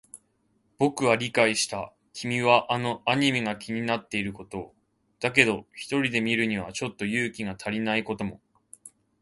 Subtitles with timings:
[0.79, 1.93] 僕は理解した。
[2.13, 4.75] 君はあのアニメが気になっていることを。
[5.19, 8.41] だけど、一人で見るにはちょっと勇気が足りないことも。